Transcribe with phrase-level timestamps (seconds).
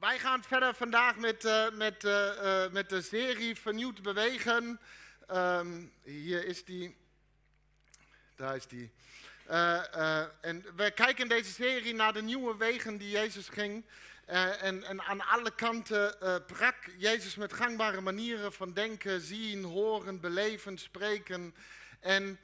[0.00, 4.80] Wij gaan verder vandaag met, uh, met, uh, met de serie Vernieuwd Bewegen.
[5.32, 6.96] Um, hier is die.
[8.36, 8.92] Daar is die.
[10.40, 13.84] en we kijken in deze serie naar de nieuwe wegen die Jezus ging.
[14.26, 16.14] En, en, aan alle kanten
[16.46, 21.54] brak Jezus met gangbare manieren van denken, zien, horen, beleven, spreken.
[22.00, 22.38] En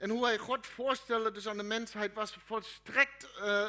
[0.00, 3.68] en hoe hij God voorstelde dus aan de mensheid was volstrekt, uh,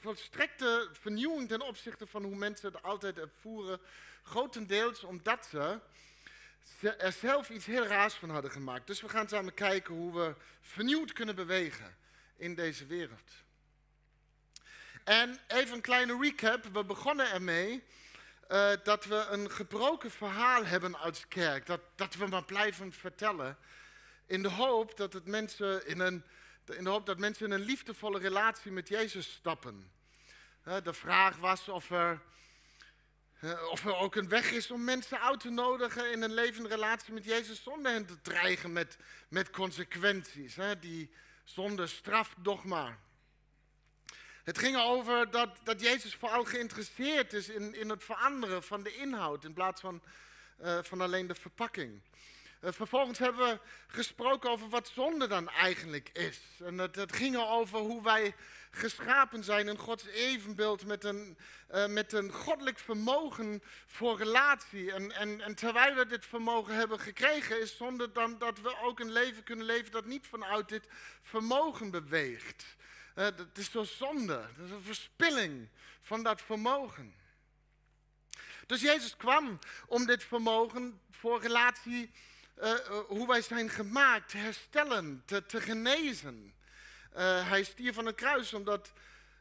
[0.00, 3.80] volstrekte vernieuwing ten opzichte van hoe mensen het altijd ervoeren.
[4.22, 5.78] Grotendeels omdat ze
[6.98, 8.86] er zelf iets heel raars van hadden gemaakt.
[8.86, 11.96] Dus we gaan samen kijken hoe we vernieuwd kunnen bewegen
[12.36, 13.30] in deze wereld.
[15.04, 16.64] En even een kleine recap.
[16.72, 17.82] We begonnen ermee
[18.48, 21.66] uh, dat we een gebroken verhaal hebben als kerk.
[21.66, 23.58] Dat, dat we maar blijven vertellen.
[24.30, 26.24] In de hoop dat, het mensen in, een,
[26.66, 29.90] in de hoop dat mensen in een liefdevolle relatie met Jezus stappen.
[30.82, 32.20] De vraag was of er,
[33.70, 37.12] of er ook een weg is om mensen uit te nodigen in een levende relatie
[37.12, 38.96] met Jezus zonder hen te dreigen met,
[39.28, 40.56] met consequenties.
[40.80, 41.10] Die
[41.44, 42.98] zonder strafdogma.
[44.44, 48.94] Het ging over dat, dat Jezus vooral geïnteresseerd is in, in het veranderen van de
[48.94, 50.02] inhoud in plaats van,
[50.60, 52.00] uh, van alleen de verpakking.
[52.60, 56.40] Eh, vervolgens hebben we gesproken over wat zonde dan eigenlijk is.
[56.64, 58.34] En het ging over hoe wij
[58.70, 61.38] geschapen zijn in Gods evenbeeld met een,
[61.74, 64.92] uh, met een goddelijk vermogen voor relatie.
[64.92, 69.00] En, en, en terwijl we dit vermogen hebben gekregen, is zonde dan dat we ook
[69.00, 70.86] een leven kunnen leven dat niet vanuit dit
[71.22, 72.76] vermogen beweegt.
[73.16, 75.68] Uh, dat is zo zonde, dat is een verspilling
[76.00, 77.14] van dat vermogen.
[78.66, 82.10] Dus Jezus kwam om dit vermogen voor relatie
[82.62, 86.54] uh, hoe wij zijn gemaakt, te herstellen, te, genezen.
[87.16, 88.92] Uh, hij stierf van een kruis omdat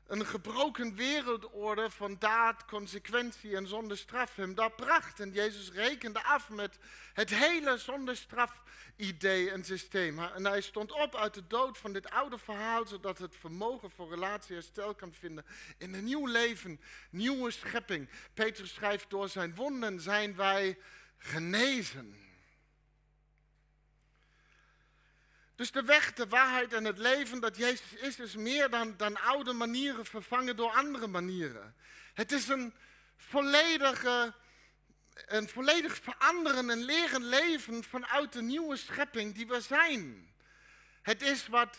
[0.07, 5.19] een gebroken wereldorde van daad, consequentie en zonder straf hem dat bracht.
[5.19, 6.77] En Jezus rekende af met
[7.13, 8.61] het hele zonder straf
[8.95, 10.19] idee en systeem.
[10.19, 14.09] En hij stond op uit de dood van dit oude verhaal, zodat het vermogen voor
[14.09, 15.45] relatie herstel kan vinden
[15.77, 16.79] in een nieuw leven,
[17.09, 18.09] nieuwe schepping.
[18.33, 20.77] Petrus schrijft, door zijn wonden zijn wij
[21.17, 22.28] genezen.
[25.59, 29.21] Dus de weg, de waarheid en het leven dat Jezus is, is meer dan, dan
[29.21, 31.75] oude manieren vervangen door andere manieren.
[32.13, 32.73] Het is een
[33.17, 34.33] volledige,
[35.13, 40.31] een volledig veranderen en leren leven vanuit de nieuwe schepping die we zijn.
[41.01, 41.77] Het is wat,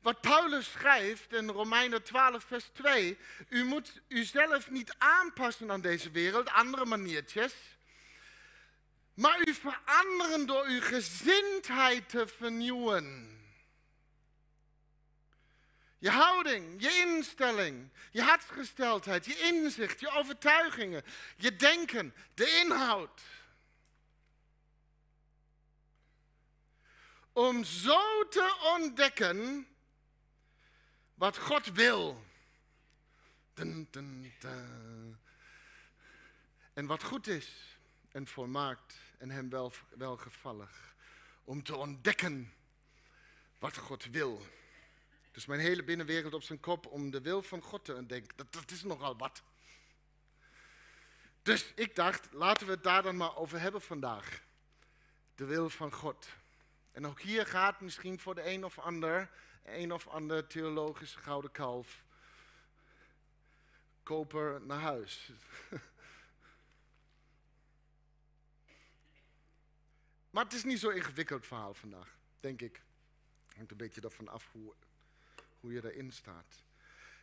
[0.00, 3.18] wat Paulus schrijft in Romeinen 12, vers 2.
[3.48, 7.54] U moet uzelf niet aanpassen aan deze wereld, andere maniertjes.
[9.16, 13.34] Maar u veranderen door uw gezindheid te vernieuwen.
[15.98, 21.04] Je houding, je instelling, je hartsgesteldheid, je inzicht, je overtuigingen,
[21.36, 23.22] je denken, de inhoud.
[27.32, 29.68] Om zo te ontdekken
[31.14, 32.24] wat God wil.
[36.72, 37.78] En wat goed is
[38.10, 40.94] en volmaakt en hem wel, welgevallig.
[41.44, 42.52] Om te ontdekken
[43.58, 44.42] wat God wil.
[45.32, 48.36] Dus mijn hele binnenwereld op zijn kop om de wil van God te ontdekken.
[48.36, 49.42] Dat, dat is nogal wat.
[51.42, 54.42] Dus ik dacht, laten we het daar dan maar over hebben vandaag.
[55.34, 56.28] De wil van God.
[56.92, 59.30] En ook hier gaat misschien voor de een of ander,
[59.64, 62.04] een of ander theologische gouden kalf,
[64.02, 65.30] koper naar huis.
[70.36, 72.82] Maar het is niet zo'n ingewikkeld verhaal vandaag, denk ik.
[73.54, 74.74] Hangt een beetje ervan af hoe,
[75.60, 76.62] hoe je erin staat.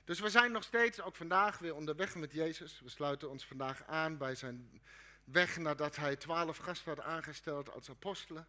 [0.04, 2.80] Dus we zijn nog steeds, ook vandaag, weer onderweg met Jezus.
[2.80, 4.82] We sluiten ons vandaag aan bij zijn
[5.24, 8.48] weg nadat hij twaalf gasten had aangesteld als apostelen.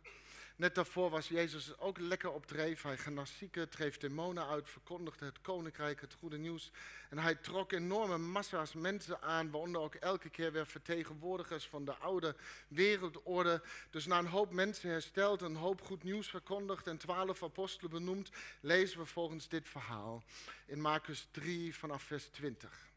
[0.56, 2.82] Net daarvoor was Jezus ook lekker op dreef.
[2.82, 6.70] Hij genas zieken, dreef demonen uit, verkondigde het koninkrijk, het goede nieuws.
[7.10, 11.94] En hij trok enorme massa's mensen aan, waaronder ook elke keer weer vertegenwoordigers van de
[11.94, 12.36] oude
[12.68, 13.62] wereldorde.
[13.90, 18.30] Dus na een hoop mensen hersteld, een hoop goed nieuws verkondigd en twaalf apostelen benoemd,
[18.60, 20.22] lezen we volgens dit verhaal
[20.66, 22.93] in Marcus 3 vanaf vers 20.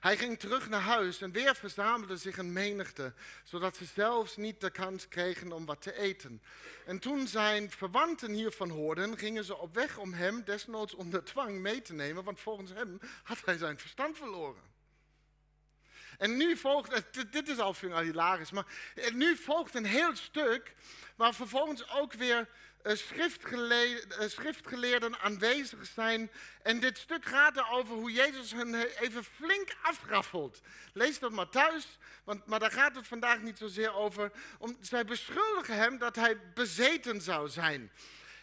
[0.00, 3.12] Hij ging terug naar huis en weer verzamelde zich een menigte,
[3.44, 6.42] zodat ze zelfs niet de kans kregen om wat te eten.
[6.86, 11.58] En toen zijn verwanten hiervan hoorden, gingen ze op weg om hem desnoods onder dwang
[11.58, 14.62] mee te nemen, want volgens hem had hij zijn verstand verloren.
[16.18, 18.66] En nu volgt, dit, is al hilarisch, maar
[19.12, 20.74] nu volgt een heel stuk
[21.16, 22.48] waar vervolgens ook weer
[22.96, 26.30] schriftgeleerden, schriftgeleerden aanwezig zijn.
[26.62, 30.60] En dit stuk gaat erover hoe Jezus hen even flink afraffelt.
[30.92, 34.32] Lees dat maar thuis, want, maar daar gaat het vandaag niet zozeer over.
[34.58, 37.90] Om, zij beschuldigen hem dat hij bezeten zou zijn.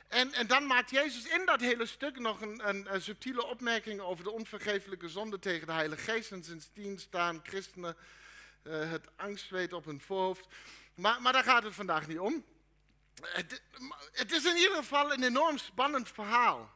[0.07, 4.24] En, en, dan maakt Jezus in dat hele stuk nog een, een, subtiele opmerking over
[4.24, 6.31] de onvergeeflijke zonde tegen de Heilige Geest.
[6.31, 7.95] En sindsdien staan christenen
[8.63, 10.48] uh, het angstzweet op hun voorhoofd.
[10.95, 12.44] Maar, maar daar gaat het vandaag niet om.
[13.21, 16.73] Het, is in ieder geval een enorm spannend verhaal.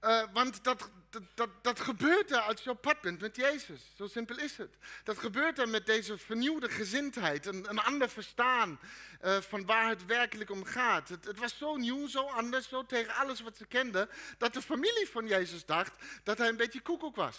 [0.00, 0.90] Uh, want dat,
[1.34, 3.92] dat, dat, gebeurt er als je op pad bent met Jezus.
[3.96, 4.76] Zo simpel is het.
[5.04, 7.46] Dat gebeurt er met deze vernieuwde gezindheid.
[7.46, 8.80] Een, een ander verstaan
[9.24, 11.08] uh, van waar het werkelijk om gaat.
[11.08, 14.08] Het, het, was zo nieuw, zo anders, zo tegen alles wat ze kenden.
[14.38, 15.92] Dat de familie van Jezus dacht
[16.22, 17.38] dat hij een beetje koekoek was.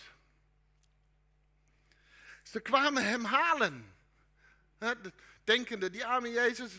[2.43, 3.95] Ze kwamen hem halen
[5.47, 6.71] denkende, die arme Jezus,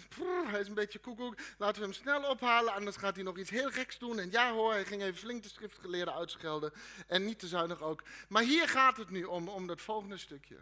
[0.46, 3.50] hij is een beetje koekoek, laten we hem snel ophalen, anders gaat hij nog iets
[3.50, 4.18] heel geks doen.
[4.18, 6.72] En ja hoor, hij ging even flink de schriftgeleerden uitschelden
[7.06, 8.02] en niet te zuinig ook.
[8.28, 10.56] Maar hier gaat het nu om, om dat volgende stukje.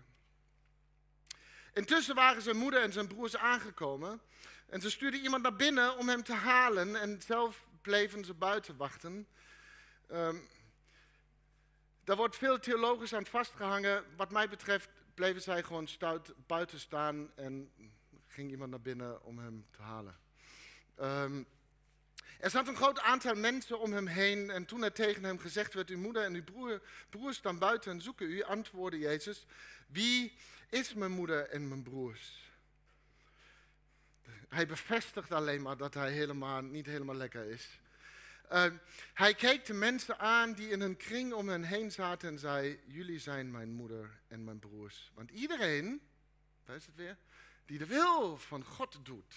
[1.72, 4.20] Intussen waren zijn moeder en zijn broers aangekomen
[4.66, 8.76] en ze stuurden iemand naar binnen om hem te halen en zelf bleven ze buiten
[8.76, 9.28] wachten.
[10.12, 10.48] Um,
[12.04, 14.04] daar wordt veel theologisch aan vastgehangen.
[14.16, 17.72] Wat mij betreft bleven zij gewoon stout buiten staan en
[18.36, 20.16] ging iemand naar binnen om hem te halen.
[21.00, 21.46] Um,
[22.38, 25.74] er zat een groot aantal mensen om hem heen en toen er tegen hem gezegd
[25.74, 29.46] werd, uw moeder en uw broer, broers staan buiten en zoeken u, antwoordde Jezus,
[29.86, 30.32] wie
[30.68, 32.50] is mijn moeder en mijn broers?
[34.48, 37.80] Hij bevestigt alleen maar dat hij helemaal, niet helemaal lekker is.
[38.52, 38.64] Uh,
[39.14, 42.80] hij keek de mensen aan die in een kring om hen heen zaten en zei,
[42.86, 45.10] jullie zijn mijn moeder en mijn broers.
[45.14, 46.00] Want iedereen,
[46.64, 47.16] daar is het weer,
[47.66, 49.34] die de wil van God doet.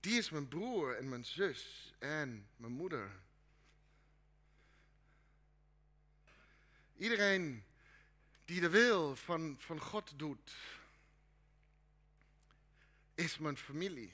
[0.00, 3.10] Die is mijn broer en mijn zus en mijn moeder.
[6.96, 7.64] Iedereen
[8.44, 10.56] die de wil van, van God doet,
[13.14, 14.12] is mijn familie.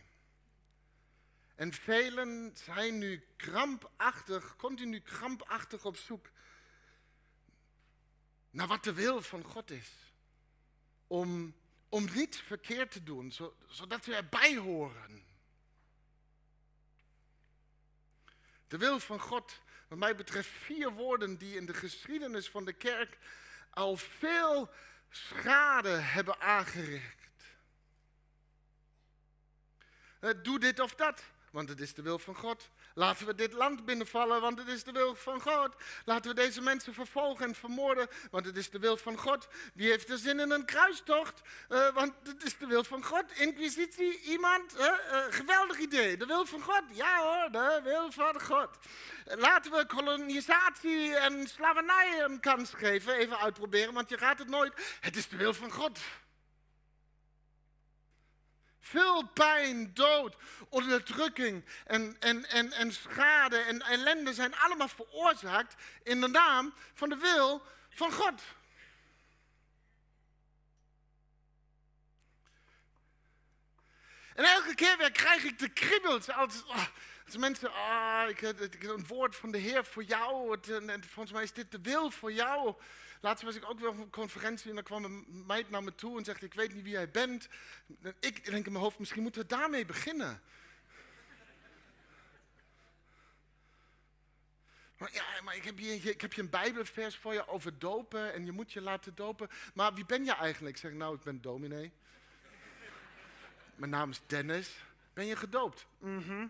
[1.54, 6.30] En velen zijn nu krampachtig, continu krampachtig op zoek
[8.50, 10.05] naar wat de wil van God is
[11.06, 11.54] om,
[11.88, 13.32] om niet verkeerd te doen,
[13.68, 15.24] zodat we erbij horen.
[18.68, 22.72] De wil van God, wat mij betreft, vier woorden die in de geschiedenis van de
[22.72, 23.18] kerk
[23.70, 24.70] al veel
[25.10, 27.16] schade hebben aangericht.
[30.20, 32.70] Eh, doe dit of dat, want het is de wil van God.
[32.98, 35.74] Laten we dit land binnenvallen, want het is de wil van God.
[36.04, 39.48] Laten we deze mensen vervolgen en vermoorden, want het is de wil van God.
[39.74, 41.40] Wie heeft er zin in een kruistocht?
[41.68, 43.24] Uh, want het is de wil van God.
[43.34, 44.78] Inquisitie, iemand?
[44.78, 44.92] Uh,
[45.30, 46.16] geweldig idee.
[46.16, 46.82] De wil van God.
[46.92, 48.68] Ja hoor, de wil van God.
[49.24, 53.14] Laten we kolonisatie en slavernij een kans geven.
[53.14, 54.96] Even uitproberen, want je gaat het nooit.
[55.00, 55.98] Het is de wil van God.
[58.88, 60.36] Veel pijn, dood,
[60.68, 67.08] onderdrukking en, en, en, en schade en ellende zijn allemaal veroorzaakt in de naam van
[67.08, 68.42] de wil van God.
[74.34, 76.86] En elke keer weer krijg ik de kriebels als, oh,
[77.26, 80.58] als mensen, ah, ik, ik, een woord van de Heer voor jou.
[80.70, 82.74] En, volgens mij is dit de wil voor jou.
[83.20, 85.94] Laatst was ik ook weer op een conferentie en dan kwam een meid naar me
[85.94, 87.48] toe en zegt, ik weet niet wie jij bent.
[88.20, 90.42] Ik denk in mijn hoofd, misschien moeten we daarmee beginnen.
[94.98, 98.44] Maar ja, maar ik heb, ik heb hier een bijbelvers voor je over dopen en
[98.44, 99.48] je moet je laten dopen.
[99.74, 100.74] Maar wie ben je eigenlijk?
[100.74, 101.92] Ik zeg, nou, ik ben dominee.
[103.74, 104.76] Mijn naam is Dennis.
[105.12, 105.86] Ben je gedoopt?
[105.98, 106.46] Mhm.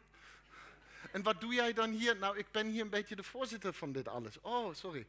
[1.13, 2.17] En wat doe jij dan hier?
[2.17, 4.41] Nou, ik ben hier een beetje de voorzitter van dit alles.
[4.41, 5.07] Oh, sorry.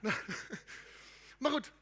[1.38, 1.72] maar goed,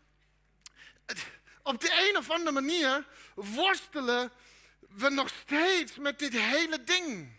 [1.63, 4.33] op de een of andere manier worstelen
[4.89, 7.37] we nog steeds met dit hele ding.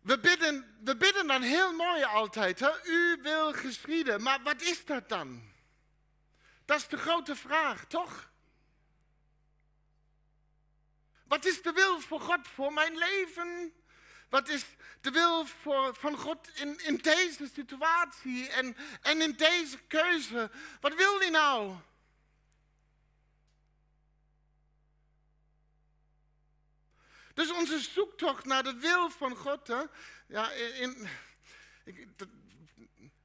[0.00, 4.22] We bidden, we bidden dan heel mooi altijd, u wil geschieden.
[4.22, 5.52] Maar wat is dat dan?
[6.64, 8.32] Dat is de grote vraag, toch?
[11.26, 13.72] Wat is de wil voor God voor mijn leven?
[14.28, 14.64] Wat is
[15.04, 15.46] de wil
[15.92, 20.50] van God in, in deze situatie en, in deze keuze?
[20.80, 21.74] Wat wil hij nou?
[27.34, 29.72] Dus onze zoektocht naar de wil van God,
[30.26, 31.08] ja, in,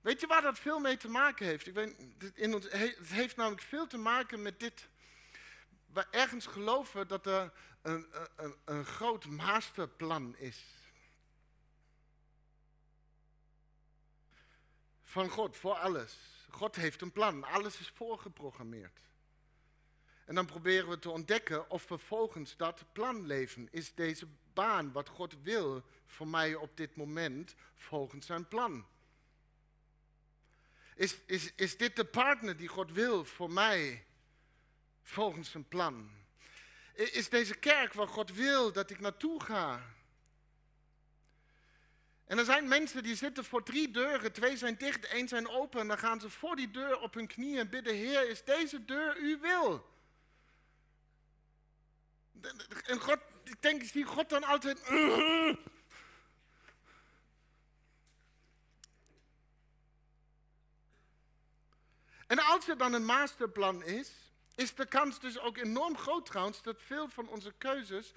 [0.01, 1.67] Weet je waar dat veel mee te maken heeft?
[1.67, 1.95] Ik weet,
[2.33, 4.87] in ons, het heeft namelijk veel te maken met dit.
[5.93, 10.78] We ergens geloven dat er een, een, een groot masterplan is.
[15.09, 16.17] Van God voor alles.
[16.49, 17.43] God heeft een plan.
[17.43, 18.99] Alles is voorgeprogrammeerd.
[20.25, 23.67] En dan proberen we te ontdekken of we volgens dat plan leven.
[23.71, 28.85] Is deze baan wat God wil voor mij op dit moment volgens zijn plan?
[30.95, 34.05] Is, is, is dit de partner die God wil voor mij
[35.03, 36.11] volgens zijn plan?
[36.93, 39.93] Is deze kerk waar God wil dat ik naartoe ga?
[42.29, 45.79] En er zijn mensen die zitten voor drie deuren, twee zijn dicht, één zijn open.
[45.79, 48.85] En dan gaan ze voor die deur op hun knieën en bidden, Heer, is deze
[48.85, 49.89] deur uw wil?
[52.85, 54.81] En God, ik denk, zie God dan altijd...
[62.27, 64.11] En als er dan een masterplan is,
[64.55, 68.13] is de kans dus ook enorm groot trouwens dat veel van onze keuzes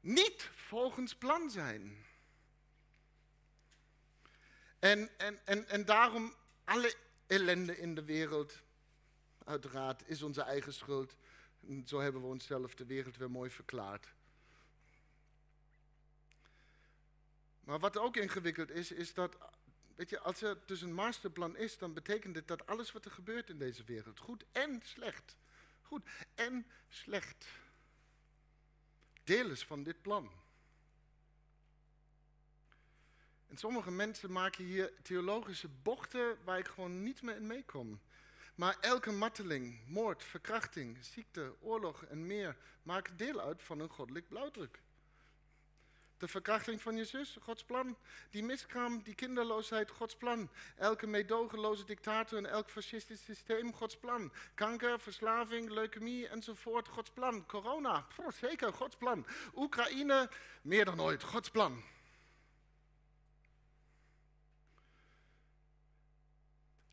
[0.00, 2.08] niet volgens plan zijn.
[4.80, 6.34] En, en, en, en daarom
[6.64, 6.94] alle
[7.26, 8.60] ellende in de wereld,
[9.44, 11.16] uiteraard, is onze eigen schuld.
[11.86, 14.12] Zo hebben we onszelf de wereld weer mooi verklaard.
[17.60, 19.36] Maar wat ook ingewikkeld is, is dat
[20.00, 23.10] Weet je, als er dus een masterplan is, dan betekent dit dat alles wat er
[23.10, 25.36] gebeurt in deze wereld, goed en slecht,
[25.82, 26.02] goed
[26.34, 27.46] en slecht,
[29.24, 30.30] deel is van dit plan.
[33.50, 38.00] En sommige mensen maken hier theologische bochten waar ik gewoon niet meer in meekom.
[38.54, 44.28] Maar elke marteling, moord, verkrachting, ziekte, oorlog en meer maken deel uit van een goddelijk
[44.28, 44.80] blauwdruk.
[46.18, 47.96] De verkrachting van je zus, Gods plan.
[48.30, 50.50] Die miskraam, die kinderloosheid, Gods plan.
[50.76, 54.32] Elke meedogenloze dictator en elk fascistisch systeem, Gods plan.
[54.54, 57.46] Kanker, verslaving, leukemie enzovoort, Gods plan.
[57.46, 58.06] Corona,
[58.40, 59.26] zeker, Gods plan.
[59.54, 60.30] Oekraïne,
[60.62, 61.82] meer dan ooit, Gods plan.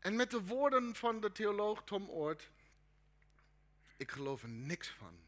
[0.08, 2.50] En met de woorden van de theoloog Tom Oort,
[3.96, 5.18] ik geloof er niks van.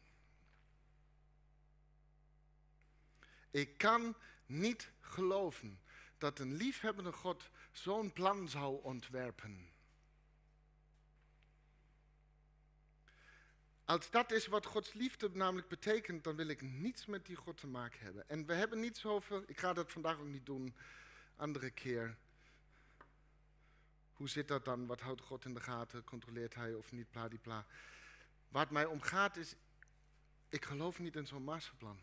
[3.51, 5.79] Ik kan niet geloven
[6.17, 9.69] dat een liefhebbende God zo'n plan zou ontwerpen.
[13.85, 17.57] Als dat is wat Gods liefde namelijk betekent, dan wil ik niets met die God
[17.57, 18.29] te maken hebben.
[18.29, 20.75] En we hebben niet zoveel, ik ga dat vandaag ook niet doen,
[21.35, 22.17] andere keer.
[24.21, 24.85] Hoe zit dat dan?
[24.85, 26.03] Wat houdt God in de gaten?
[26.03, 27.11] Controleert hij of niet?
[27.11, 27.65] Pladipla.
[28.47, 29.55] Waar het mij om gaat is,
[30.49, 31.99] ik geloof niet in zo'n masterplan.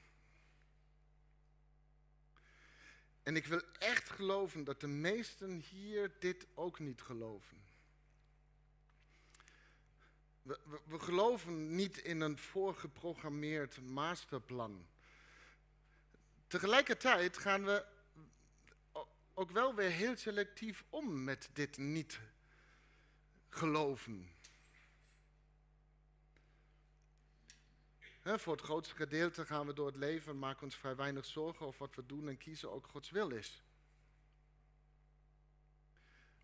[3.22, 7.62] En ik wil echt geloven dat de meesten hier dit ook niet geloven.
[10.42, 14.86] We, we, geloven niet in een voorgeprogrammeerd masterplan.
[16.46, 17.84] Tegelijkertijd gaan we
[19.38, 22.20] ook wel weer heel selectief om met dit niet
[23.48, 24.36] geloven.
[28.22, 31.78] voor het grootste gedeelte gaan we door het leven, maken ons vrij weinig zorgen of
[31.78, 33.62] wat we doen en kiezen ook Gods wil is.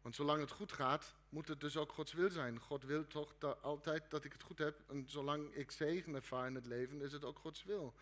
[0.01, 2.61] Want zolang het goed gaat, moet het dus ook Gods wil zijn.
[2.61, 4.83] God wil toch altijd dat ik het goed heb.
[4.89, 7.95] En zolang ik zegen ervaar in het leven, is het ook Gods wil.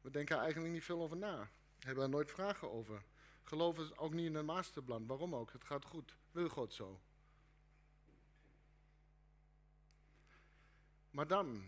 [0.00, 1.50] We denken eigenlijk niet veel over na.
[1.78, 3.02] Hebben er nooit vragen over.
[3.42, 5.06] Geloven ook niet in een masterplan.
[5.06, 5.52] Waarom ook?
[5.52, 6.16] Het gaat goed.
[6.30, 7.00] Wil God zo.
[11.10, 11.64] Maar dan,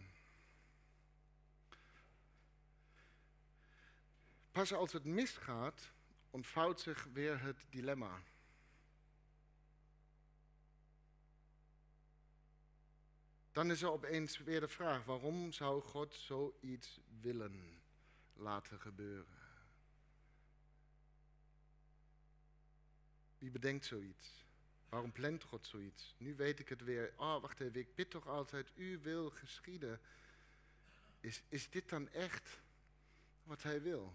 [4.52, 5.90] Pas als het misgaat,
[6.30, 8.22] ontvouwt zich weer het dilemma.
[13.52, 17.82] Dan is er opeens weer de vraag: waarom zou God zoiets willen
[18.32, 19.41] laten gebeuren?
[23.42, 24.44] Wie bedenkt zoiets?
[24.88, 26.14] Waarom plant God zoiets?
[26.18, 27.12] Nu weet ik het weer.
[27.16, 30.00] Oh, wacht even, ik bid toch altijd, u wil geschieden.
[31.20, 32.60] Is, is dit dan echt
[33.42, 34.14] wat hij wil?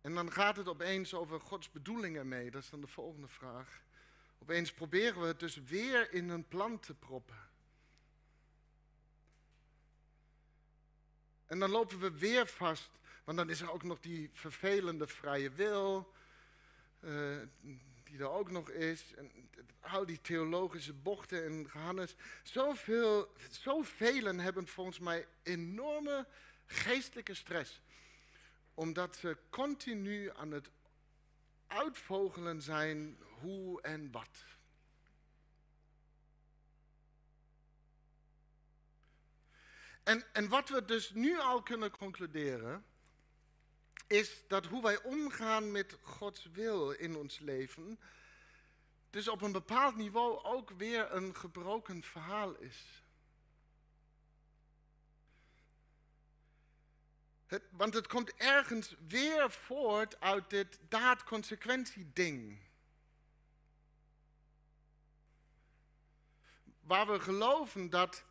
[0.00, 2.50] En dan gaat het opeens over Gods bedoelingen mee.
[2.50, 3.82] Dat is dan de volgende vraag.
[4.38, 7.48] Opeens proberen we het dus weer in een plan te proppen.
[11.46, 12.90] En dan lopen we weer vast,
[13.30, 16.12] want dan is er ook nog die vervelende vrije wil,
[17.00, 17.38] uh,
[18.04, 19.14] die er ook nog is.
[19.16, 19.30] En
[19.80, 22.14] al die theologische bochten en gehannes.
[22.42, 26.26] Zoveel, zoveel hebben volgens mij enorme
[26.66, 27.80] geestelijke stress
[28.74, 30.70] omdat ze continu aan het
[31.66, 34.44] uitvogelen zijn hoe en wat.
[40.02, 42.84] En, en wat we dus nu al kunnen concluderen,
[44.10, 48.00] is dat hoe wij omgaan met Gods wil in ons leven,
[49.10, 53.02] dus op een bepaald niveau ook weer een gebroken verhaal is.
[57.70, 62.58] Want het komt ergens weer voort uit dit daad-consequentie-ding.
[66.80, 68.24] Waar we geloven dat,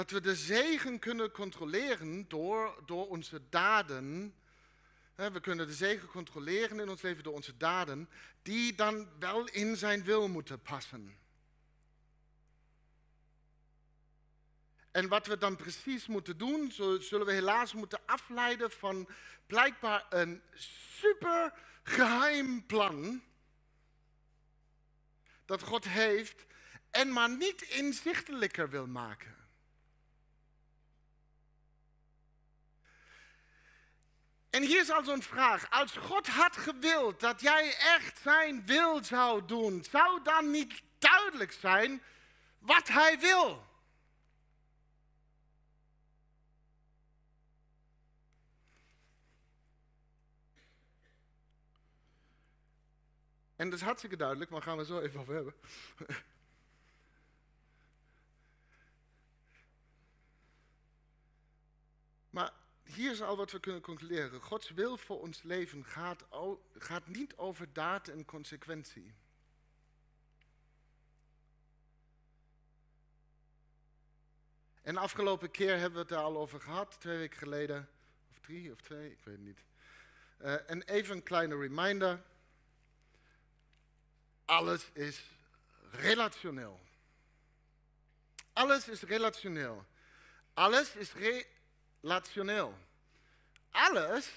[0.00, 4.34] dat we de zegen kunnen controleren door, door onze daden.
[5.14, 8.08] We kunnen de zegen controleren in ons leven door onze daden,
[8.42, 11.18] die dan wel in zijn wil moeten passen.
[14.90, 19.08] En wat we dan precies moeten doen, zullen we helaas moeten afleiden van
[19.46, 20.42] blijkbaar een
[21.00, 21.52] super
[21.82, 23.22] geheim plan
[25.44, 26.46] dat God heeft
[26.90, 29.39] en maar niet inzichtelijker wil maken.
[34.50, 35.70] En hier is al zo'n vraag.
[35.70, 41.52] Als God had gewild dat jij echt zijn wil zou doen, zou dan niet duidelijk
[41.52, 42.02] zijn
[42.58, 43.68] wat hij wil?
[53.56, 55.54] En dat is hartstikke duidelijk, maar gaan we zo even over hebben.
[62.30, 62.52] maar
[62.94, 64.40] hier is al wat we kunnen concluderen.
[64.40, 66.24] Gods wil voor ons leven gaat,
[66.78, 69.14] gaat niet over daad en consequentie.
[74.82, 77.88] En de afgelopen keer hebben we het er al over gehad, twee weken geleden,
[78.30, 79.64] of drie of twee, ik weet het niet.
[80.42, 82.22] Uh, en even een kleine reminder.
[84.44, 85.22] Alles is
[85.90, 86.80] relationeel.
[88.52, 89.84] Alles is relationeel.
[90.54, 91.12] Alles is
[92.00, 92.78] relationeel.
[93.70, 94.30] Alles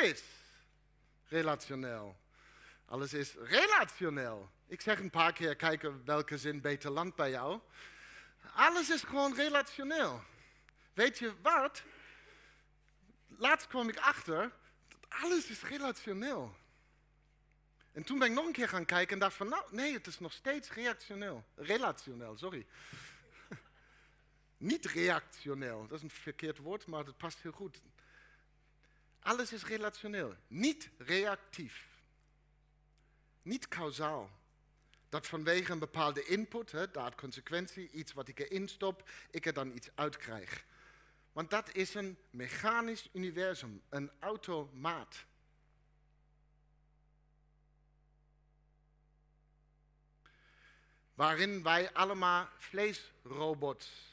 [0.00, 0.22] is
[1.28, 2.16] relationeel.
[2.84, 4.50] Alles is relationeel.
[4.66, 7.60] Ik zeg een paar keer kijken welke zin beter landt bij jou.
[8.54, 10.22] Alles is gewoon relationeel.
[10.92, 11.82] Weet je wat?
[13.28, 14.50] Laatst kwam ik achter
[14.88, 16.56] dat alles is relationeel.
[17.92, 20.06] En toen ben ik nog een keer gaan kijken en dacht van, nou nee, het
[20.06, 21.44] is nog steeds reactioneel.
[21.54, 22.66] Relationeel, sorry.
[24.62, 27.82] Niet reactioneel, dat is een verkeerd woord, maar het past heel goed.
[29.20, 31.88] Alles is relationeel, niet reactief.
[33.42, 34.30] Niet kausaal.
[35.08, 39.52] Dat vanwege een bepaalde input, hè, daad consequentie, iets wat ik erin stop, ik er
[39.52, 40.64] dan iets uitkrijg.
[41.32, 45.24] Want dat is een mechanisch universum, een automaat.
[51.14, 54.11] waarin wij allemaal vleesrobots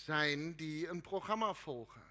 [0.00, 2.02] zijn die een programma volgen.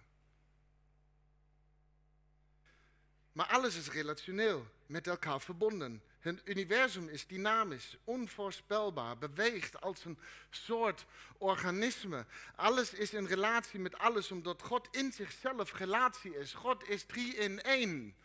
[3.31, 6.01] Maar alles is relationeel, met elkaar verbonden.
[6.19, 10.19] Het universum is dynamisch, onvoorspelbaar, beweegt als een
[10.49, 11.05] soort
[11.37, 12.25] organisme.
[12.55, 16.53] Alles is in relatie met alles, omdat God in zichzelf relatie is.
[16.53, 18.15] God is drie in één.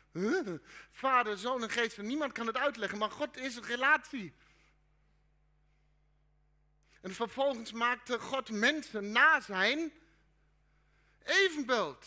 [0.91, 1.99] Vader, Zoon en Geest.
[1.99, 4.33] Niemand kan het uitleggen, maar God is een relatie.
[7.03, 9.93] En vervolgens maakte God mensen na zijn
[11.25, 12.07] evenbeeld.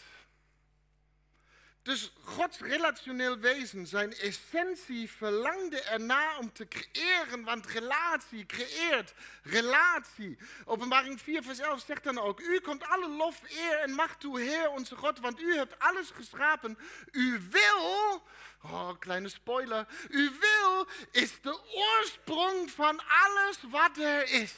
[1.86, 10.38] Dus Gods relationeel wezen, zijn essentie verlangde erna om te creëren, want relatie creëert relatie.
[10.66, 14.40] Openbaring 4 vers 11 zegt dan ook, u komt alle lof, eer en macht toe,
[14.40, 16.78] Heer onze God, want u hebt alles geschapen.
[17.12, 18.24] U wil,
[18.62, 24.54] oh kleine spoiler, uw wil is de oorsprong van alles wat er is.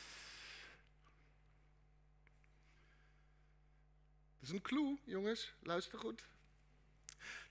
[4.47, 6.23] Is een clue, jongens, luister goed.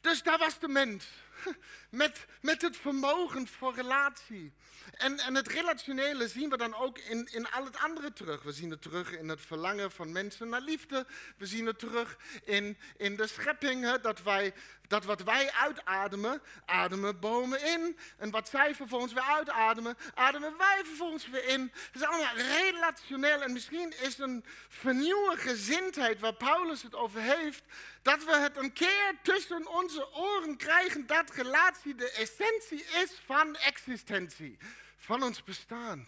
[0.07, 1.07] Dus daar was de mens.
[1.91, 4.53] Met, met het vermogen voor relatie.
[4.93, 8.43] En, en het relationele zien we dan ook in, in al het andere terug.
[8.43, 11.07] We zien het terug in het verlangen van mensen naar liefde.
[11.37, 14.01] We zien het terug in, in de schepping.
[14.01, 14.55] dat, wij,
[14.89, 17.99] dat wat wij uitademen, ademen bomen in.
[18.17, 21.73] En wat zij vervolgens weer uitademen, ademen wij vervolgens weer in.
[21.75, 23.43] Het is allemaal relationeel.
[23.43, 27.63] En misschien is een vernieuwde gezindheid waar Paulus het over heeft.
[28.03, 33.57] Dat we het een keer tussen onze oren krijgen dat relatie de essentie is van
[33.57, 34.59] existentie,
[34.97, 36.07] van ons bestaan.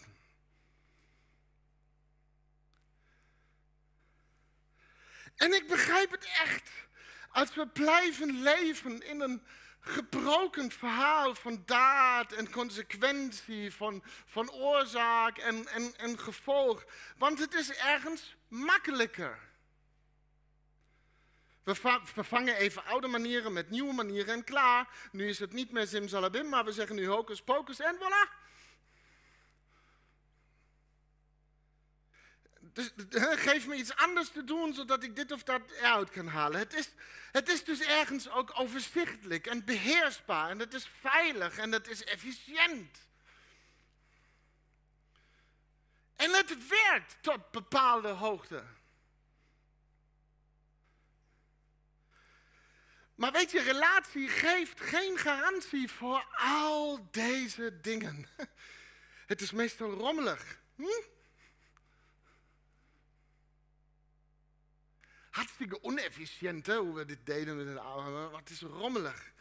[5.35, 6.69] En ik begrijp het echt.
[7.31, 9.43] Als we blijven leven in een
[9.79, 16.85] gebroken verhaal van daad en consequentie, van, van oorzaak en, en, en gevolg.
[17.17, 19.48] Want het is ergens makkelijker.
[21.69, 24.87] We vervangen even oude manieren met nieuwe manieren en klaar.
[25.11, 28.47] Nu is het niet meer simsalabim, maar we zeggen nu hocus pocus en voilà.
[32.73, 32.91] Dus
[33.47, 36.59] geef me iets anders te doen, zodat ik dit of dat eruit kan halen.
[36.59, 36.89] Het is,
[37.31, 40.49] het is dus ergens ook overzichtelijk en beheersbaar.
[40.49, 43.07] En het is veilig en het is efficiënt.
[46.15, 48.63] En het werkt tot bepaalde hoogte.
[53.19, 58.27] Maar weet je, relatie geeft geen garantie voor al deze dingen.
[59.31, 60.59] Het is meestal rommelig.
[60.75, 60.83] Hm?
[65.29, 68.37] hartstikke onefficiënt hoe we dit deden met het oude.
[68.37, 69.31] Het is rommelig.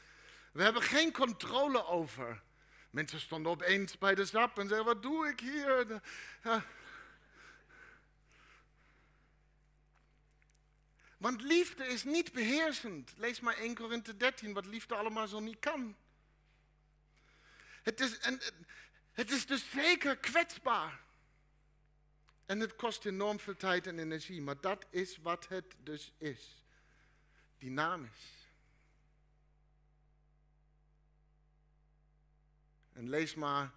[0.52, 2.42] We hebben geen controle over.
[2.90, 6.00] Mensen stonden opeens bij de zap en zeiden, wat doe ik hier?
[11.18, 13.12] Want liefde is niet beheersend.
[13.16, 15.96] Lees maar 1 Korinthe 13, wat liefde allemaal zo niet kan.
[17.82, 18.40] Het is, en,
[19.12, 21.00] het is dus zeker kwetsbaar.
[22.46, 26.64] En het kost enorm veel tijd en energie, maar dat is wat het dus is.
[27.58, 28.36] Dynamisch.
[32.92, 33.72] En lees maar.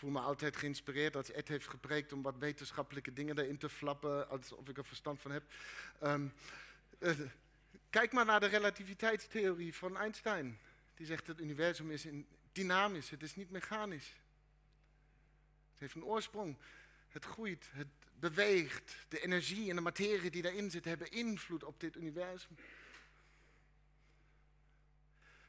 [0.00, 4.28] Voel me altijd geïnspireerd als Ed heeft gepreekt om wat wetenschappelijke dingen erin te flappen,
[4.28, 5.42] alsof ik er verstand van heb.
[5.98, 6.28] Ehm,
[6.98, 7.18] eh,
[7.90, 10.58] kijk maar naar de relativiteitstheorie van Einstein.
[10.94, 12.06] Die zegt dat het universum is
[12.52, 14.12] dynamisch, het is niet mechanisch.
[15.70, 16.56] Het heeft een oorsprong.
[17.08, 18.96] Het groeit, het beweegt.
[19.08, 22.56] De energie en de materie die daarin zit hebben invloed op dit universum.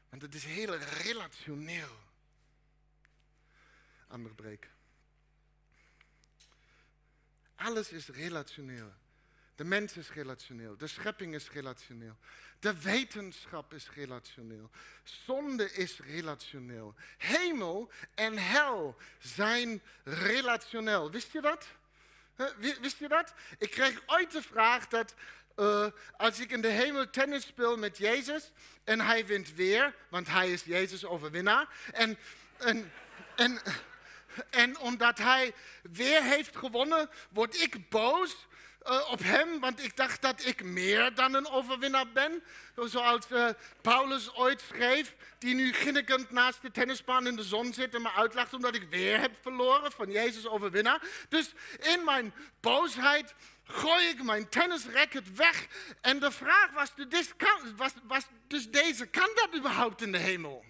[0.08, 2.10] Want het is heel relationeel.
[4.12, 4.68] Andere breek.
[7.56, 8.92] Alles is relationeel.
[9.54, 10.76] De mens is relationeel.
[10.76, 12.16] De schepping is relationeel.
[12.58, 14.70] De wetenschap is relationeel.
[15.02, 16.94] Zonde is relationeel.
[17.18, 21.10] Hemel en hel zijn relationeel.
[21.10, 21.66] Wist je dat?
[22.80, 23.34] Wist je dat?
[23.58, 25.14] Ik kreeg ooit de vraag dat
[25.56, 28.50] uh, als ik in de hemel tennis speel met Jezus
[28.84, 31.68] en hij wint weer, want hij is Jezus overwinnaar.
[31.92, 32.18] En,
[32.58, 32.92] en,
[33.36, 33.60] en,
[34.50, 38.46] en omdat hij weer heeft gewonnen, word ik boos
[38.86, 42.42] uh, op hem, want ik dacht dat ik meer dan een overwinnaar ben.
[42.76, 43.48] Zoals uh,
[43.80, 48.12] Paulus ooit schreef, die nu ginnikend naast de tennisbaan in de zon zit en me
[48.12, 51.02] uitlacht omdat ik weer heb verloren van Jezus overwinnaar.
[51.28, 55.66] Dus in mijn boosheid gooi ik mijn tennisracket weg.
[56.00, 57.32] En de vraag was, dus,
[57.76, 60.64] was, was dus deze, kan dat überhaupt in de hemel?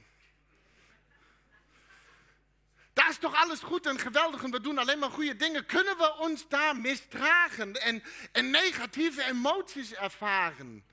[2.92, 5.66] Daar is toch alles goed en geweldig en we doen alleen maar goede dingen.
[5.66, 8.02] Kunnen we ons daar misdragen en,
[8.33, 10.85] en negatieve emoties ervaren?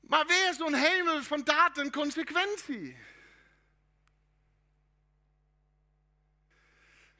[0.00, 2.96] Maar weer zo'n hemel van daad en consequentie.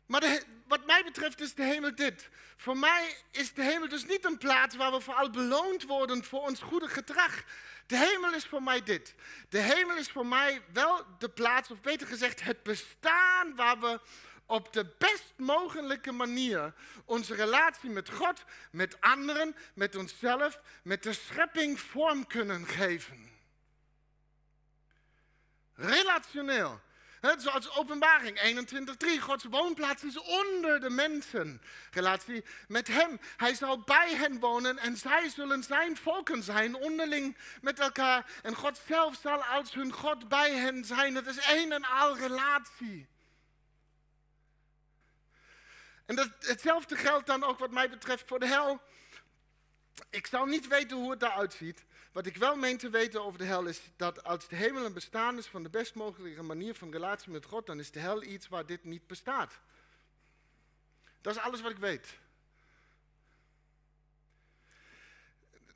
[0.07, 2.29] Maar de, wat mij betreft is de hemel dit.
[2.57, 6.41] Voor mij is de hemel dus niet een plaats waar we vooral beloond worden voor
[6.41, 7.43] ons goede gedrag.
[7.87, 9.15] De hemel is voor mij dit.
[9.49, 14.01] De hemel is voor mij wel de plaats, of beter gezegd, het bestaan waar we
[14.47, 21.13] op de best mogelijke manier onze relatie met God, met anderen, met onszelf, met de
[21.13, 23.31] schepping vorm kunnen geven.
[25.75, 26.81] Relationeel.
[27.21, 28.41] Zoals openbaring
[29.09, 29.21] 21.3.
[29.21, 31.63] Gods woonplaats is onder de mensen.
[31.91, 33.21] Relatie met hem.
[33.37, 36.75] Hij zal bij hen wonen en zij zullen zijn volken zijn.
[36.75, 38.31] Onderling met elkaar.
[38.43, 41.15] En God zelf zal als hun God bij hen zijn.
[41.15, 43.09] Het is een en al relatie.
[46.07, 48.81] En hetzelfde geldt dan ook wat mij betreft voor de hel.
[50.11, 51.85] Ik zou niet weten hoe het eruit ziet.
[52.13, 54.93] Wat ik wel meen te weten over de hel is dat als de hemel een
[54.93, 58.23] bestaan is van de best mogelijke manier van relatie met God, dan is de hel
[58.23, 59.59] iets waar dit niet bestaat.
[61.21, 62.19] Dat is alles wat ik weet.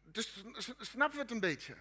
[0.03, 0.45] Dus
[0.79, 1.77] snappen we het een beetje?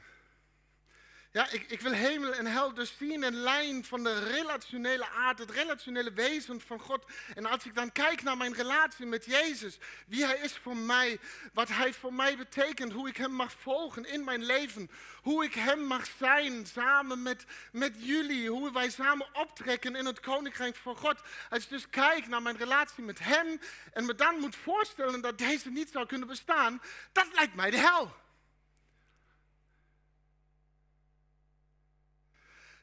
[1.33, 5.39] Ja, ik, ik, wil hemel en hel dus zien in lijn van de relationele aard,
[5.39, 7.05] het relationele wezen van God.
[7.35, 11.19] En als ik dan kijk naar mijn relatie met Jezus, wie Hij is voor mij,
[11.53, 14.91] wat Hij voor mij betekent, hoe ik Hem mag volgen in mijn leven,
[15.21, 20.19] hoe ik Hem mag zijn samen met, met jullie, hoe wij samen optrekken in het
[20.19, 21.21] Koninkrijk van God.
[21.49, 23.59] Als ik dus kijk naar mijn relatie met Hem
[23.93, 27.77] en me dan moet voorstellen dat deze niet zou kunnen bestaan, dat lijkt mij de
[27.77, 28.20] hel.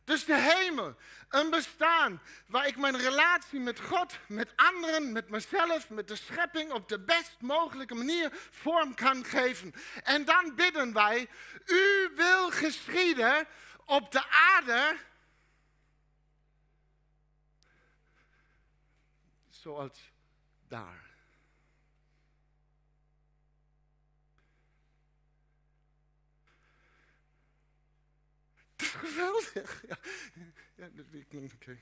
[0.08, 0.96] Dus de hemel,
[1.28, 6.72] een bestaan waar ik mijn relatie met God, met anderen, met mezelf, met de schepping
[6.72, 9.74] op de best mogelijke manier vorm kan geven.
[10.02, 11.28] En dan bidden wij,
[11.66, 13.46] u wil geschieden
[13.84, 14.96] op de aarde
[19.48, 20.12] zoals
[20.68, 21.07] daar.
[28.78, 29.86] Dat is geweldig.
[29.88, 29.98] Ja,
[30.74, 31.06] ja dat
[31.54, 31.78] Oké.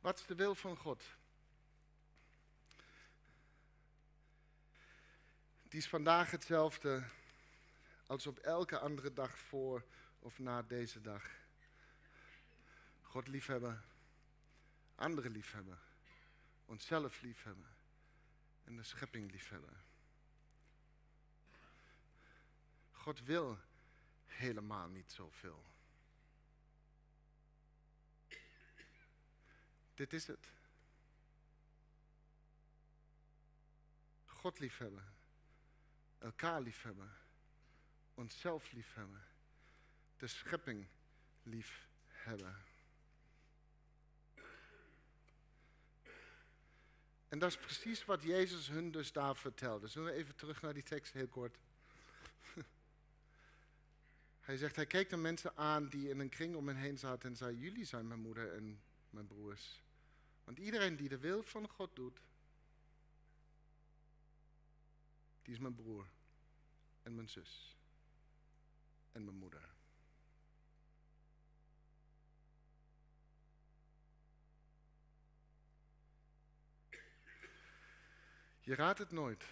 [0.00, 1.02] Wat is de wil van God?
[5.68, 7.04] Die is vandaag hetzelfde
[8.06, 9.84] als op elke andere dag voor
[10.18, 11.30] of na deze dag.
[13.02, 13.84] God liefhebben,
[14.94, 15.78] anderen liefhebben,
[16.64, 17.75] onszelf liefhebben
[18.66, 19.84] en de schepping liefhebben.
[22.90, 23.58] God wil
[24.26, 25.64] helemaal niet zoveel.
[29.94, 30.50] Dit is het.
[34.26, 35.14] God liefhebben,
[36.18, 37.16] elkaar liefhebben,
[38.14, 39.22] onszelf liefhebben,
[40.16, 40.86] de schepping
[41.42, 42.65] liefhebben.
[47.36, 49.88] En dat is precies wat Jezus hun dus daar vertelde.
[49.88, 51.58] Zullen we even terug naar die tekst heel kort?
[54.40, 57.28] Hij zegt, hij keek de mensen aan die in een kring om hen heen zaten
[57.28, 59.82] en zei, jullie zijn mijn moeder en mijn broers.
[60.44, 62.20] Want iedereen die de wil van God doet,
[65.42, 66.06] die is mijn broer
[67.02, 67.76] en mijn zus
[69.12, 69.75] en mijn moeder.
[78.66, 79.44] Je raadt het nooit,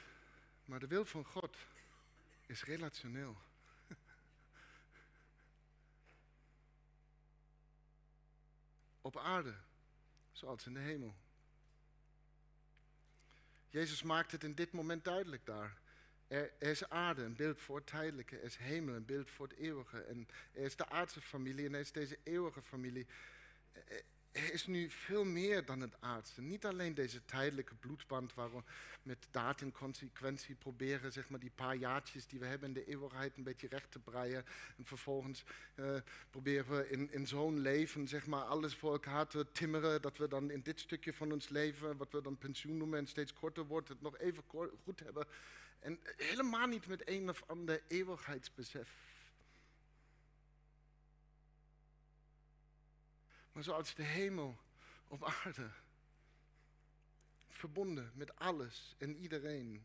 [0.64, 1.57] maar de wil van God
[2.46, 3.37] is relationeel.
[9.00, 9.55] Op aarde,
[10.33, 11.14] zoals in de hemel.
[13.68, 15.79] Jezus maakt het in dit moment duidelijk daar.
[16.27, 18.37] Er, is aarde, een beeld voor het tijdelijke.
[18.37, 20.00] Er is hemel, een beeld voor het eeuwige.
[20.00, 23.07] En er is de aardse familie en er is deze eeuwige familie
[24.35, 26.42] er is nu veel meer dan het aardse.
[26.42, 28.62] Niet alleen deze tijdelijke bloedband waar we
[29.03, 29.61] met daad
[30.59, 33.90] proberen zeg maar, die paar jaartjes die we hebben in de eeuwigheid een beetje recht
[33.90, 34.44] te breien.
[34.77, 35.44] En vervolgens
[35.75, 35.97] uh,
[36.31, 40.03] proberen we in, in zo'n leven zeg maar, alles voor elkaar te timmeren.
[40.03, 43.07] Dat we dan in dit stukje van ons leven, wat we dan pensioen noemen en
[43.07, 44.42] steeds korter wordt, het nog even
[44.83, 45.27] goed hebben.
[45.79, 49.13] En helemaal niet met een of ander eeuwigheidsbesef.
[53.55, 54.57] Maar zoals de hemel
[55.09, 55.71] op aarde.
[57.49, 59.85] Verbonden met alles en iedereen.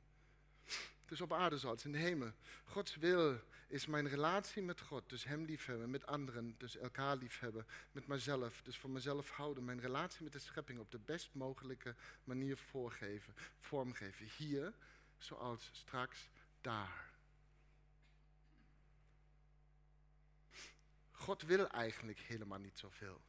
[1.05, 2.32] Dus op aarde zoals in de hemel.
[2.65, 7.67] Gods wil is mijn relatie met God, dus Hem liefhebben, met anderen, dus elkaar liefhebben,
[7.91, 11.95] met mezelf, dus voor mezelf houden, mijn relatie met de schepping op de best mogelijke
[12.23, 14.25] manier voorgeven, vormgeven.
[14.38, 14.73] Hier,
[15.17, 16.29] zoals straks
[16.62, 17.10] daar.
[21.12, 23.21] God wil eigenlijk helemaal niet zoveel.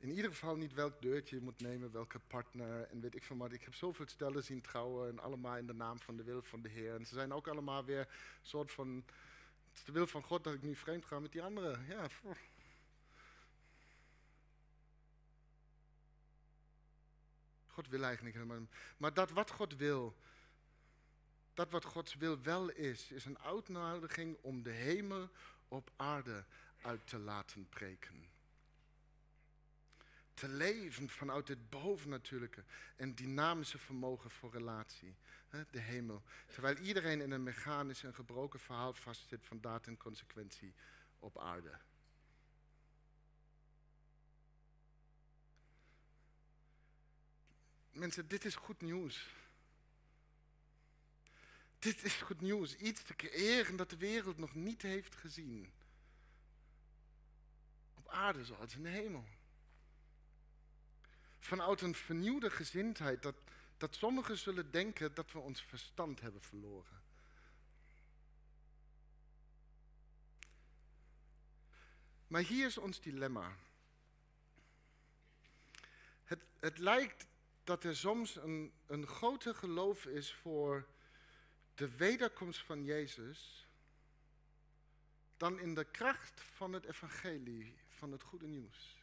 [0.00, 3.36] In ieder geval niet welk deurtje je moet nemen, welke partner en weet ik veel
[3.36, 3.52] wat.
[3.52, 6.62] Ik heb zoveel stellen zien trouwen en allemaal in de naam van de wil van
[6.62, 6.94] de Heer.
[6.94, 8.06] En ze zijn ook allemaal weer een
[8.42, 9.04] soort van,
[9.68, 11.86] het is de wil van God dat ik nu vreemd ga met die anderen.
[11.86, 12.08] Ja,
[17.66, 18.66] God wil eigenlijk helemaal.
[18.96, 20.16] Maar dat wat God wil,
[21.54, 25.28] dat wat Gods wil wel is, is een uitnodiging om de hemel
[25.68, 26.44] op aarde
[26.82, 28.29] uit te laten preken
[30.40, 32.64] te leven vanuit het bovennatuurlijke
[32.96, 35.14] en dynamische vermogen voor relatie.
[35.70, 36.22] De hemel.
[36.46, 40.74] Terwijl iedereen in een mechanisch en gebroken verhaal vastzit van daad en consequentie
[41.18, 41.78] op aarde.
[47.90, 49.34] Mensen, dit is goed nieuws.
[51.78, 52.76] Dit is goed nieuws.
[52.76, 55.72] Iets te creëren dat de wereld nog niet heeft gezien.
[57.94, 59.24] Op aarde zoals in de hemel
[61.40, 63.34] vanuit een vernieuwde gezindheid dat,
[63.76, 67.02] dat sommigen zullen denken dat we ons verstand hebben verloren.
[72.26, 73.56] Maar hier is ons dilemma.
[76.24, 77.26] Het, het lijkt
[77.64, 80.86] dat er soms een, een groter geloof is voor
[81.74, 83.68] de wederkomst van Jezus
[85.36, 88.99] dan in de kracht van het evangelie, van het goede nieuws.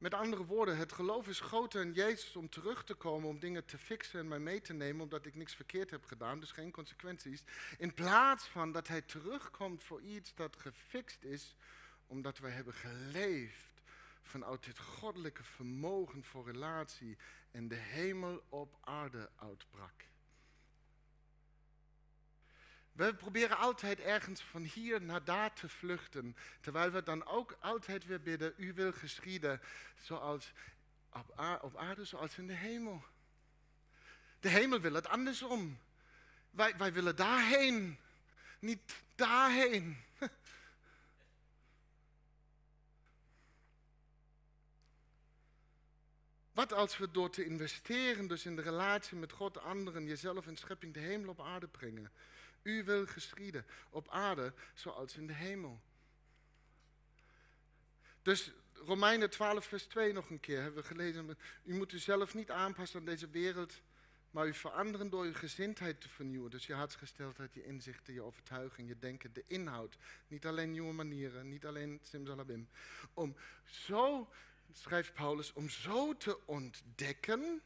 [0.00, 3.64] Met andere woorden, het geloof is groter in Jezus om terug te komen, om dingen
[3.64, 6.70] te fixen en mij mee te nemen, omdat ik niks verkeerd heb gedaan, dus geen
[6.70, 7.42] consequenties.
[7.78, 11.54] In plaats van dat Hij terugkomt voor iets dat gefixt is,
[12.06, 13.82] omdat wij hebben geleefd
[14.22, 17.16] vanuit dit goddelijke vermogen voor relatie
[17.50, 20.09] en de hemel op aarde uitbrak.
[23.00, 28.06] We proberen altijd ergens van hier naar daar te vluchten, terwijl we dan ook altijd
[28.06, 29.60] weer bidden, u wil geschieden
[30.02, 30.52] zoals
[31.60, 33.02] op aarde, zoals in de hemel.
[34.40, 35.78] De hemel wil het andersom.
[36.50, 37.98] Wij, wij willen daarheen,
[38.58, 39.96] niet daarheen.
[46.52, 50.56] Wat als we door te investeren, dus in de relatie met God, anderen, jezelf en
[50.56, 52.12] schepping, de hemel op aarde brengen?
[52.62, 55.80] U wil geschieden op aarde zoals in de hemel.
[58.22, 61.38] Dus Romeinen 12, vers 2 nog een keer hebben we gelezen.
[61.64, 63.80] U moet uzelf niet aanpassen aan deze wereld,
[64.30, 66.50] maar u veranderen door uw gezindheid te vernieuwen.
[66.50, 69.96] Dus je hartsgesteldheid, je inzichten, je overtuiging, je denken, de inhoud.
[70.28, 72.68] Niet alleen nieuwe manieren, niet alleen simsalabim.
[73.14, 74.32] Om zo,
[74.72, 77.62] schrijft Paulus, om zo te ontdekken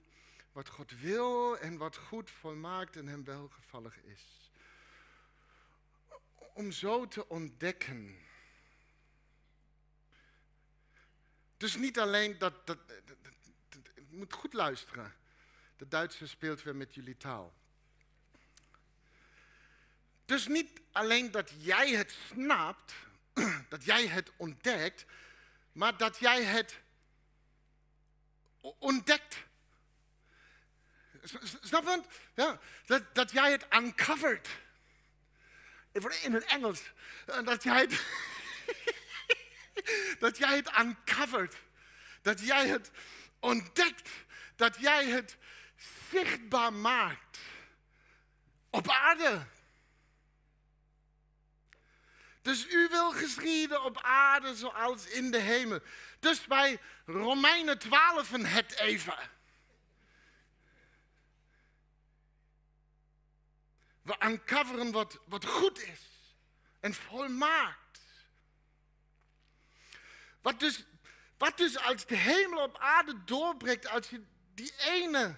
[0.52, 4.44] wat God wil en wat goed, volmaakt en hem welgevallig is
[6.54, 8.18] om zo te ontdekken.
[11.56, 12.78] Dus niet alleen dat, dat,
[14.08, 15.14] moet goed luisteren.
[15.76, 17.54] De Duitse speelt weer met jullie taal.
[20.24, 22.94] Dus niet alleen dat jij het snapt,
[23.68, 25.04] dat jij het ontdekt,
[25.72, 26.80] maar dat jij het
[28.78, 29.44] ontdekt.
[31.60, 32.02] Snap je?
[32.34, 34.48] Ja, dat, dat jij het uncovert
[36.22, 36.80] in het Engels,
[37.26, 38.04] eh, dat jij het,
[40.24, 41.56] dat jij het uncovert.
[42.22, 42.90] Dat jij het
[43.40, 44.10] ontdekt.
[44.56, 45.36] Dat jij het
[46.10, 47.38] zichtbaar maakt.
[48.70, 49.46] Op aarde.
[52.42, 55.80] Dus u wil geschieden op aarde zoals in de hemel.
[56.20, 59.18] Dus bij Romeinen 12 het even.
[64.04, 66.00] We uncoveren wat, wat goed is
[66.80, 68.00] en volmaakt.
[70.42, 70.84] Wat dus,
[71.38, 74.22] wat dus als de hemel op aarde doorbreekt, als je
[74.54, 75.36] die ene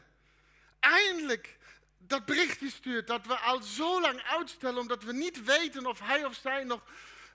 [0.80, 1.58] eindelijk
[1.98, 6.24] dat berichtje stuurt dat we al zo lang uitstellen omdat we niet weten of hij
[6.24, 6.82] of zij nog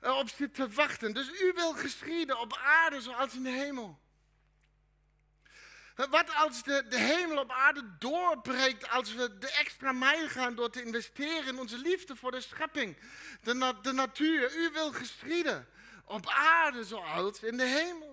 [0.01, 1.13] op zit te wachten.
[1.13, 3.99] Dus u wil geschieden op aarde zoals in de hemel.
[5.95, 10.69] Wat als de, de hemel op aarde doorbreekt als we de extra mijl gaan door
[10.69, 12.97] te investeren in onze liefde voor de schepping,
[13.43, 14.55] de, de natuur.
[14.55, 15.67] U wil geschieden
[16.05, 18.10] op aarde zoals in de hemel.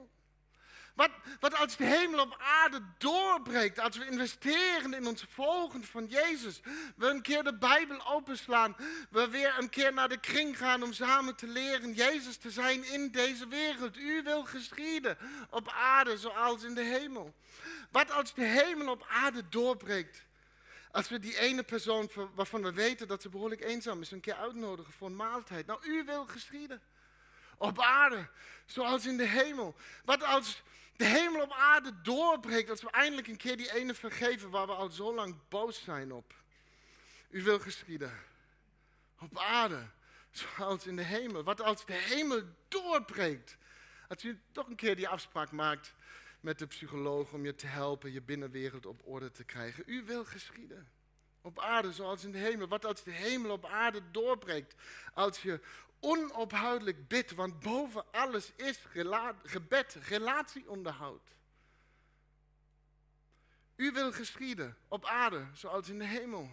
[0.99, 6.07] Wat, wat als de hemel op aarde doorbreekt, als we investeren in ons volgen van
[6.07, 6.61] Jezus,
[6.97, 8.77] we een keer de Bijbel openslaan,
[9.11, 12.85] we weer een keer naar de kring gaan om samen te leren Jezus te zijn
[12.85, 13.97] in deze wereld.
[13.97, 15.19] U wil geschieden
[15.51, 17.35] op aarde zoals in de hemel.
[17.91, 20.25] Wat als de hemel op aarde doorbreekt?
[20.91, 24.37] Als we die ene persoon waarvan we weten dat ze behoorlijk eenzaam is, een keer
[24.37, 25.67] uitnodigen voor een maaltijd.
[25.67, 26.83] Nou, u wil geschieden.
[27.59, 28.29] Op aarde,
[28.67, 29.75] zoals in de hemel.
[30.05, 30.63] Wat als
[30.99, 34.73] de hemel op aarde doorbreekt, als we eindelijk een keer die ene vergeven waar we
[34.73, 36.35] al zo lang boos zijn op.
[37.31, 38.13] U wil geschieden.
[39.21, 39.89] Op aarde,
[40.31, 41.43] zoals in de hemel.
[41.43, 43.57] Wat als de hemel doorbreekt?
[44.09, 45.95] Als u toch een keer die afspraak maakt
[46.41, 49.83] met de psycholoog om je te helpen je binnenwereld op orde te krijgen.
[49.87, 50.89] U wil geschieden.
[51.41, 52.69] Op aarde zoals in de hemel.
[52.69, 54.75] Wat als de hemel op aarde doorbreekt?
[55.15, 55.61] Als je
[56.01, 58.85] onophoudelijk bidt, want boven alles is
[59.43, 61.37] gebed, relatieonderhoud.
[63.77, 66.51] U wil geschieden op aarde zoals in de hemel.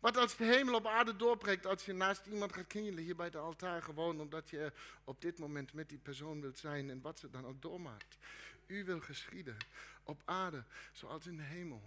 [0.00, 3.26] Wat als de hemel op aarde doorbreekt als je naast iemand gaat knielen hier bij
[3.26, 4.72] het altaar gewoon omdat je
[5.04, 8.18] op dit moment met die persoon wilt zijn en wat ze dan ook doormaakt.
[8.66, 9.56] U wil geschieden
[10.02, 11.82] op aarde zoals in de hemel.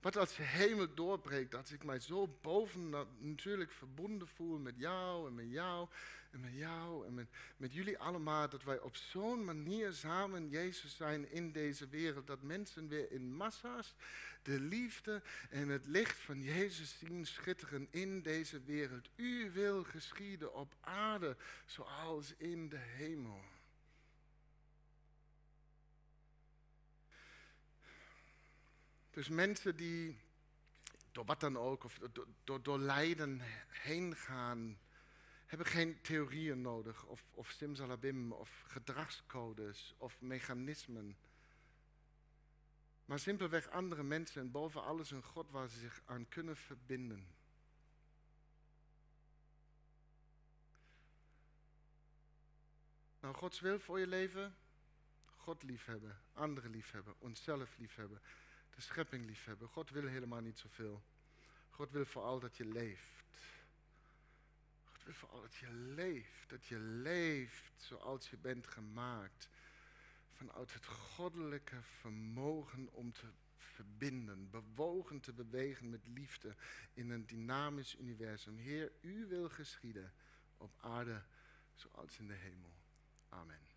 [0.00, 5.28] Wat als de hemel doorbreekt, dat ik mij zo boven natuurlijk verbonden voel met jou
[5.28, 5.88] en met jou
[6.30, 10.96] en met jou en met, met jullie allemaal, dat wij op zo'n manier samen Jezus
[10.96, 13.94] zijn in deze wereld, dat mensen weer in massa's
[14.42, 19.08] de liefde en het licht van Jezus zien schitteren in deze wereld.
[19.16, 23.40] U wil geschieden op aarde zoals in de hemel.
[29.10, 30.20] Dus mensen die
[31.12, 31.98] door wat dan ook, of
[32.44, 34.78] door, door, lijden heen gaan,
[35.46, 41.16] hebben geen theorieën nodig, of, of simsalabim, of gedragscodes, of mechanismen.
[43.04, 47.38] Maar simpelweg andere mensen en boven alles een God waar ze zich aan kunnen verbinden.
[53.20, 54.56] Nou, Gods wil voor je leven,
[55.36, 58.20] God liefhebben, anderen liefhebben, onszelf liefhebben,
[58.80, 59.68] de schepping liefhebben.
[59.68, 61.02] God wil helemaal niet zoveel.
[61.70, 63.34] God wil vooral dat je leeft.
[64.84, 69.48] God wil vooral dat je leeft, dat je leeft zoals je bent gemaakt.
[70.32, 73.26] Vanuit het goddelijke vermogen om te
[73.56, 76.56] verbinden, bewogen te bewegen met liefde
[76.92, 78.56] in een dynamisch universum.
[78.56, 80.12] Heer, u wil geschieden
[80.56, 81.22] op aarde
[81.74, 82.74] zoals in de hemel.
[83.28, 83.69] Amen.